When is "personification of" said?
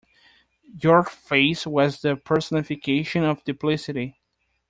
2.15-3.43